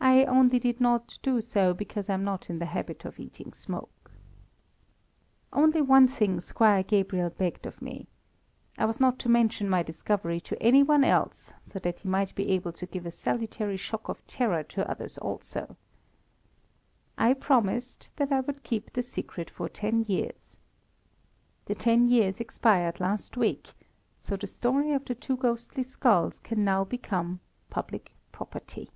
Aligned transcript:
I 0.00 0.26
only 0.26 0.58
did 0.58 0.80
not 0.82 1.18
do 1.22 1.40
so 1.40 1.72
because 1.72 2.10
I 2.10 2.14
am 2.14 2.24
not 2.24 2.50
in 2.50 2.58
the 2.58 2.66
habit 2.66 3.04
of 3.06 3.18
eating 3.18 3.52
smoke. 3.54 4.12
Only 5.52 5.80
one 5.80 6.08
thing 6.08 6.40
Squire 6.40 6.82
Gabriel 6.82 7.30
begged 7.30 7.64
of 7.64 7.80
me. 7.80 8.06
I 8.76 8.84
was 8.84 9.00
not 9.00 9.18
to 9.20 9.28
mention 9.30 9.68
my 9.68 9.82
discovery 9.82 10.40
to 10.42 10.62
any 10.62 10.82
one 10.82 11.04
else, 11.04 11.54
so 11.62 11.78
that 11.78 12.00
he 12.00 12.08
might 12.08 12.34
be 12.34 12.50
able 12.50 12.70
to 12.72 12.86
give 12.86 13.06
a 13.06 13.10
salutary 13.10 13.78
shock 13.78 14.08
of 14.10 14.24
terror 14.26 14.62
to 14.64 14.88
others 14.88 15.16
also. 15.18 15.76
I 17.16 17.32
promised 17.32 18.10
that 18.16 18.30
I 18.30 18.40
would 18.40 18.62
keep 18.62 18.92
the 18.92 19.02
secret 19.02 19.48
for 19.48 19.68
ten 19.70 20.04
years. 20.06 20.58
The 21.64 21.74
ten 21.74 22.08
years 22.08 22.40
expired 22.40 23.00
last 23.00 23.36
week, 23.38 23.72
so 24.18 24.36
the 24.36 24.46
story 24.46 24.92
of 24.92 25.06
the 25.06 25.14
two 25.14 25.36
ghostly 25.36 25.82
skulls 25.82 26.40
can 26.40 26.62
now 26.62 26.84
become 26.84 27.40
public 27.70 28.12
property. 28.32 28.90